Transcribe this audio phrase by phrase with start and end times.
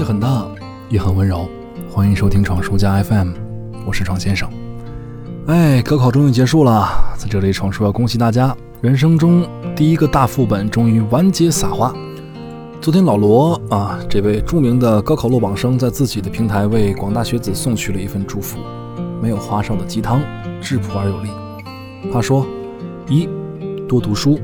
[0.00, 0.46] 界很大，
[0.88, 1.46] 也很温柔。
[1.90, 3.32] 欢迎收听闯书家 FM，
[3.86, 4.48] 我是闯先生。
[5.46, 6.88] 哎，高考终于结束了，
[7.18, 9.46] 在这里闯叔要恭喜大家，人生中
[9.76, 11.94] 第一个大副本终于完结撒花。
[12.80, 18.56] 昨天老罗啊，这位著名的高考落榜生，在自己的平台为广大学子送去了一份祝福，
[19.20, 20.22] 没有花哨的鸡汤，
[20.62, 21.28] 质朴而有力。
[22.10, 22.46] 他说：
[23.06, 23.28] 一，
[23.86, 24.38] 多读书；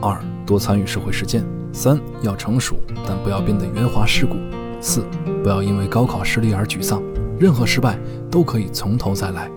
[0.00, 0.16] 二，
[0.46, 1.44] 多参与社会实践。
[1.72, 2.76] 三要成熟，
[3.08, 4.36] 但不要变得圆滑世故。
[4.80, 5.04] 四
[5.42, 7.02] 不要因为高考失利而沮丧，
[7.38, 7.98] 任何失败
[8.30, 9.50] 都可以从头再来。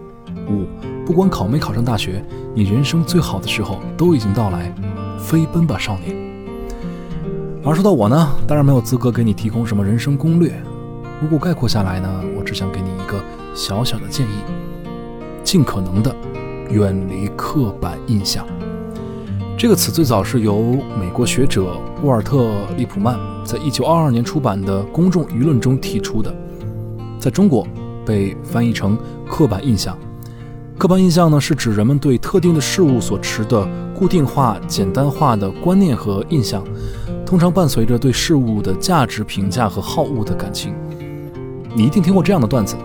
[0.49, 0.66] 五
[1.05, 2.23] 不管考没考上大学，
[2.54, 4.73] 你人生最好的时候都已经到来，
[5.18, 6.16] 飞奔吧，少年。
[7.63, 10.54] 而说到我呢，当然没有资格给你提供什么人生攻略。
[11.22, 13.24] 如果概括下来呢，我只想给你一个
[13.55, 14.34] 小小的建议：
[15.44, 16.13] 尽可能的
[16.70, 18.46] 远离刻板印象。
[19.55, 20.62] 这个词最早是由
[20.99, 22.38] 美国学者沃尔特·
[22.75, 26.34] 利普曼在一九二二年出版的《公众舆论》中提出的，
[27.20, 27.65] 在中国
[28.04, 28.98] 被翻译成
[29.29, 29.98] “刻板印象”。
[30.77, 36.63] 刻板印象呢，是指人们对特定的事物所持的固定化、简单化的观念和印象，
[37.26, 40.73] 通常伴随着对事物的价值评价和好恶的感情。
[41.76, 42.76] 你一定听过这样的段子：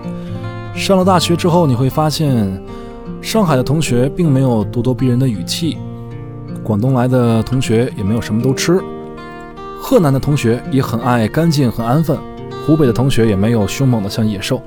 [0.75, 2.63] 上了大学之后，你会发现，
[3.23, 5.79] 上海的同学并没有咄咄逼人的语气。
[6.69, 8.79] 广东来的同学也没有什么都吃，
[9.81, 12.15] 河南的同学也很爱干净很安分，
[12.67, 14.61] 湖北的同学也没有凶猛的像野兽，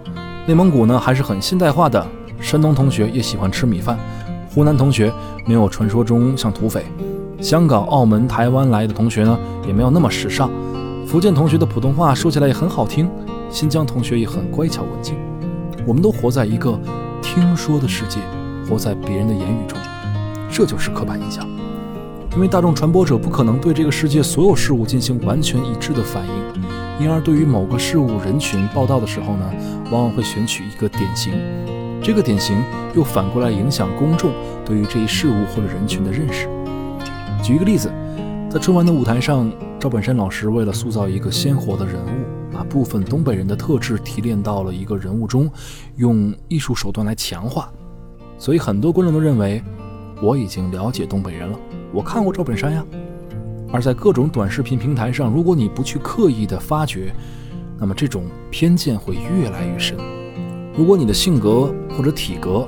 [0.47, 2.03] 内蒙古呢还是很现代化的，
[2.39, 3.99] 山东同学也喜欢吃米饭，
[4.49, 5.13] 湖南同学
[5.45, 6.83] 没有传说中像土匪，
[7.39, 10.49] 香港、澳门、台湾来的同学呢也没有那么时尚，
[11.05, 13.08] 福建同学的普通话说起来也很好听，
[13.52, 15.13] 新疆同学也很乖巧文静，
[15.86, 16.80] 我们都活在一个
[17.21, 18.17] 听说的世界，
[18.67, 19.77] 活在别人的言语中，
[20.49, 21.47] 这就是刻板印象。
[22.33, 26.33] 因为大众传播者不可能对这个世界所有事物进行完全一致的反应，
[27.03, 29.53] 因而对于某个事物人群报道的时候呢，
[29.91, 31.33] 往往会选取一个典型，
[32.02, 32.63] 这个典型
[32.95, 34.31] 又反过来影响公众
[34.65, 36.47] 对于这一事物或者人群的认识。
[37.43, 37.91] 举一个例子，
[38.49, 45.52] 在春晚的舞台上，赵本山老师为了塑造一个鲜活的人物，把部分东北人的特质提炼到了一个人物中，
[45.97, 47.70] 用艺术手段来强化，
[48.37, 49.61] 所以很多观众都认为
[50.21, 51.59] 我已经了解东北人了。
[51.93, 52.85] 我看过赵本山呀，
[53.71, 57.13] 而在各种短视频平台上，如果你不去刻意的发掘，
[57.77, 59.97] 那么这种偏见会越来越深。
[60.75, 62.65] 如果你的性格或者体格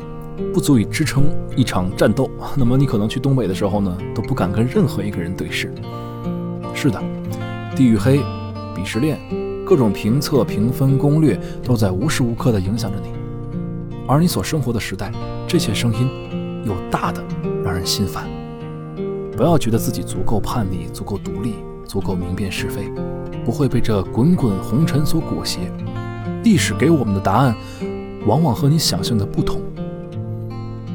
[0.53, 1.23] 不足以支撑
[1.55, 5.73] 一场战斗， 那么你可能去东北的时候呢，都不敢跟任何一个人对视。
[6.73, 7.01] 是的，
[7.75, 8.19] 地域黑、
[8.75, 9.17] 鄙视链、
[9.65, 13.07] 各种评测、评分、攻略都在无时无刻的影响着你，
[14.05, 15.13] 而你所生活的时代，
[15.47, 16.09] 这些声音
[16.65, 17.23] 又大的
[17.63, 18.27] 让人心烦。
[19.35, 21.55] 不要觉得自己足够叛逆、足够独立、
[21.87, 22.83] 足够明辨是非，
[23.43, 25.59] 不会被这滚滚红尘所裹挟。
[26.43, 27.55] 历史给我们的答案，
[28.27, 29.61] 往往和你想象的不同。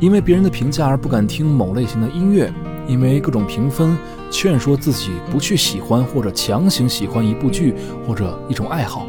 [0.01, 2.53] 因为别人的评价而不敢听某类型的音乐，
[2.87, 3.99] 因为各种评分
[4.31, 7.75] 劝说自己不去喜欢或者强行喜欢一部剧
[8.07, 9.05] 或者一种爱好，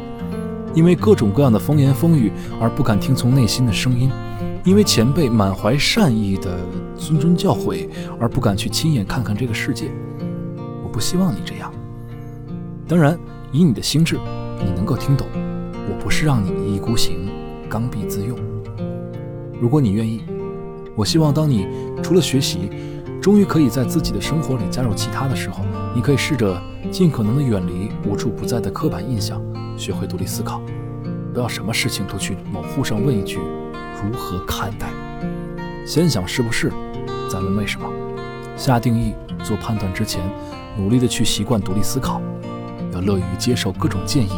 [0.74, 4.10] 因为各种各样的风言风语而不敢听从内心的声音。
[4.62, 6.58] 因为前辈满怀善意的
[6.98, 7.88] 谆谆教诲
[8.18, 9.90] 而不敢去亲眼看看这个世界，
[10.84, 11.72] 我不希望你这样。
[12.86, 13.18] 当然，
[13.52, 14.18] 以你的心智，
[14.62, 15.26] 你能够听懂，
[15.88, 17.30] 我不是让你一意孤行、
[17.70, 18.38] 刚愎自用。
[19.58, 20.22] 如果你愿意，
[20.94, 21.66] 我希望当你
[22.02, 22.70] 除了学习，
[23.20, 26.60] 终于可以在自己的生活里加入其他的时候，你可以试着
[26.90, 29.40] 尽可能的远离无处不在的刻板印象，
[29.78, 30.60] 学会独立思考，
[31.32, 33.38] 不要什么事情都去某户上问一句。
[34.02, 34.88] 如何看待？
[35.86, 36.72] 先想是不是，
[37.28, 37.86] 再问为什么。
[38.56, 40.22] 下定义、做判断之前，
[40.76, 42.20] 努力的去习惯独立思考，
[42.92, 44.30] 要乐于接受各种建议，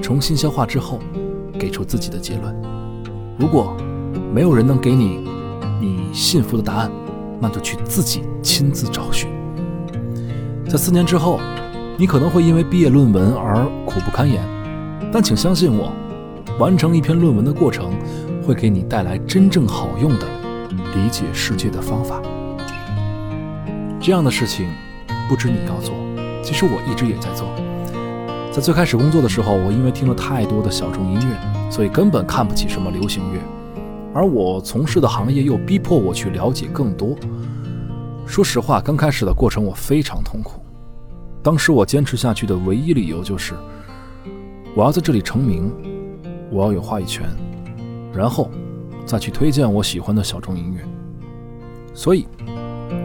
[0.00, 0.98] 重新消化之后，
[1.58, 2.54] 给出自己的结论。
[3.38, 3.76] 如果
[4.32, 5.28] 没有人能给你
[5.80, 6.90] 你信服的答案，
[7.40, 9.28] 那就去自己亲自找寻。
[10.68, 11.38] 在四年之后，
[11.98, 14.42] 你可能会因为毕业论文而苦不堪言，
[15.12, 15.92] 但请相信我，
[16.58, 17.90] 完成一篇论文的过程。
[18.42, 20.26] 会给你带来真正好用的
[20.94, 22.20] 理解世界的方法。
[24.00, 24.68] 这样的事情
[25.28, 25.94] 不止你要做，
[26.42, 27.48] 其实我一直也在做。
[28.50, 33.40] 在最开始工作的时候，我因为听了太多的小众音乐，所以根本看不起什么流行乐。
[34.12, 37.16] 而我从事的行业又逼迫我去了解更多。
[38.26, 40.60] 说实话，刚开始的过程我非常痛苦。
[41.42, 43.54] 当时我坚持下去的唯一理由就是，
[44.74, 45.72] 我要在这里成名，
[46.50, 47.24] 我要有话语权。
[48.14, 48.50] 然后，
[49.06, 50.84] 再去推荐我喜欢的小众音乐。
[51.94, 52.26] 所以，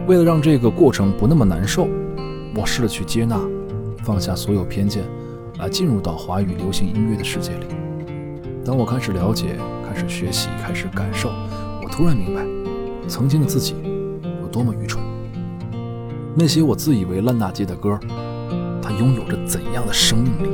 [0.06, 1.88] 为了让这个过程不那么难受，
[2.54, 3.38] 我试着去接纳，
[4.04, 5.04] 放下所有偏见，
[5.58, 7.66] 来进入到华语流行音乐的世界里。
[8.64, 9.56] 当我开始了解、
[9.88, 11.30] 开始学习、开始感受，
[11.82, 12.42] 我突然明白，
[13.08, 13.74] 曾经的自己
[14.42, 15.02] 有多么愚蠢。
[16.34, 17.98] 那些我自以为烂大街的歌，
[18.82, 20.48] 它拥有着怎样的生命力？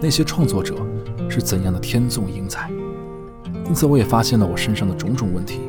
[0.00, 0.74] 那些创作者
[1.28, 2.70] 是怎样的天纵英才？
[3.68, 5.60] 因此，我也发现了我身上的种种问题，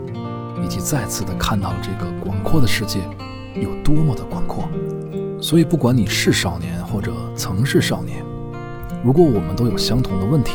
[0.64, 3.00] 以及再次的看到了这个广阔的世界
[3.56, 4.70] 有多么的广阔。
[5.42, 8.24] 所以，不管你是少年或者曾是少年，
[9.04, 10.54] 如果我们都有相同的问题，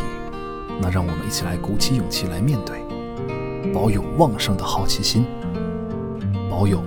[0.80, 2.78] 那让我们一起来鼓起勇气来面对，
[3.72, 5.24] 保有旺盛的好奇心，
[6.48, 6.80] 保有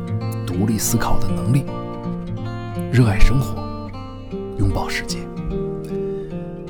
[0.46, 1.66] 独立思考的能力，
[2.92, 3.90] 热爱生活，
[4.58, 5.20] 拥抱世界。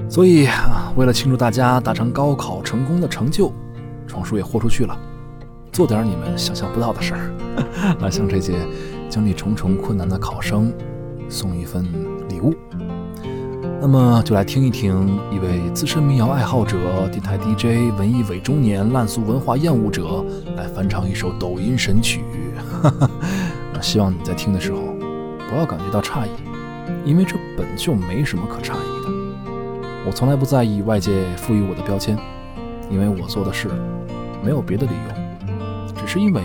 [0.09, 3.53] 所以啊，为了庆祝大家达成高考成功的成就。
[4.15, 4.97] 闯叔也豁出去了，
[5.73, 7.31] 做点你们想象不到的事儿，
[7.99, 8.53] 来向这些
[9.09, 10.71] 经历重重困难的考生
[11.27, 11.83] 送一份
[12.29, 12.55] 礼物。
[13.81, 16.77] 那么就来听一听一位资深民谣爱好者、
[17.09, 20.23] 电台 DJ、文艺伪中年、烂俗文化厌恶者
[20.55, 22.23] 来翻唱一首抖音神曲。
[23.73, 24.79] 那希望你在听的时候
[25.49, 26.29] 不要感觉到诧异，
[27.03, 29.09] 因为这本就没什么可诧异的。
[30.07, 32.17] 我从来不在意外界赋予我的标签。
[32.89, 33.69] 因为我做的事
[34.43, 36.41] 没有别的理由，只是因为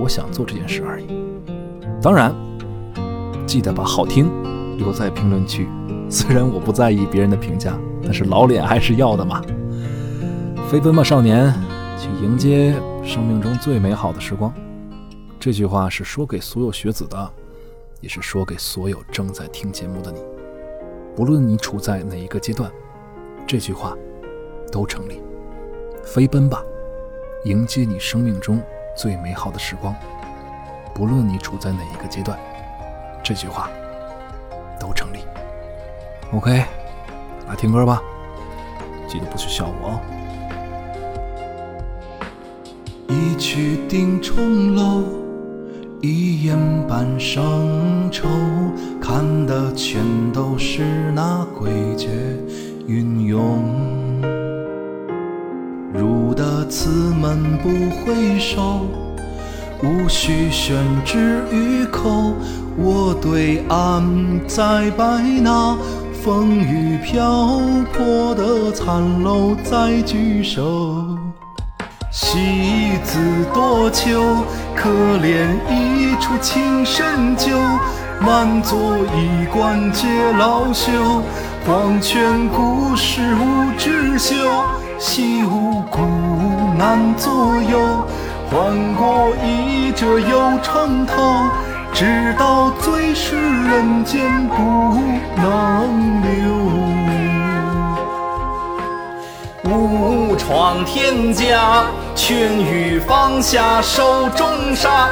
[0.00, 1.06] 我想做这件事而已。
[2.00, 2.34] 当然，
[3.46, 4.30] 记得把好听
[4.76, 5.66] 留在评论区。
[6.08, 9.42] 虽然我不在意别人的评价，但是老脸还是要的嘛。
[10.70, 11.52] 飞奔吧，少年，
[11.98, 14.52] 去迎接生命中最美好的时光。
[15.40, 17.30] 这句话是说给所有学子的，
[18.00, 20.20] 也是说给所有正在听节目的你。
[21.16, 22.70] 不论你处在哪一个阶段，
[23.46, 23.96] 这句话
[24.70, 25.20] 都成立。
[26.06, 26.64] 飞奔吧，
[27.44, 28.62] 迎接你生命中
[28.96, 29.94] 最美好的时光。
[30.94, 32.38] 不论你处在哪一个阶段，
[33.22, 33.68] 这句话
[34.80, 35.18] 都成立。
[36.32, 36.64] OK，
[37.48, 38.00] 来听歌吧，
[39.06, 40.00] 记得不许笑我哦。
[43.08, 45.02] 一曲定重楼，
[46.00, 46.56] 一眼
[46.86, 48.26] 半生愁，
[49.02, 50.02] 看的全
[50.32, 50.82] 都是
[51.12, 51.68] 那诡
[51.98, 52.08] 谲
[52.86, 54.05] 云涌。
[56.06, 58.86] 入得此门不回首，
[59.82, 62.32] 无需宣之于口。
[62.78, 64.04] 我对岸
[64.46, 65.76] 再拜那
[66.22, 67.58] 风雨漂
[67.92, 71.18] 泊的残楼再举手。
[72.12, 73.18] 戏子
[73.52, 74.22] 多秋，
[74.76, 74.88] 可
[75.18, 77.50] 怜一出情深旧。
[78.20, 80.06] 满座衣冠皆
[80.38, 81.20] 老朽，
[81.66, 84.34] 黄泉故事无知休。
[84.98, 86.00] 西无骨
[86.78, 87.32] 难左
[87.70, 88.06] 右，
[88.50, 91.14] 换过一折又成头，
[91.92, 94.98] 直到最是人间不
[95.36, 96.26] 能留。
[99.70, 101.84] 误闯天家，
[102.14, 105.08] 劝欲放下手中沙，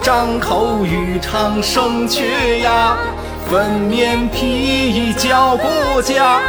[0.00, 2.96] 张口欲唱声却哑，
[3.50, 6.40] 粉面披衣教国家。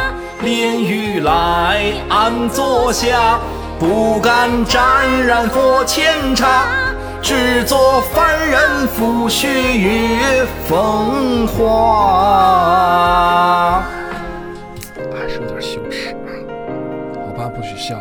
[0.42, 3.40] 炼狱来安坐下，
[3.78, 6.66] 不敢沾染佛前茶，
[7.22, 12.26] 只做凡人抚雪月风花。
[15.12, 16.16] 还是有点羞耻，
[17.14, 17.96] 我爸，不许笑。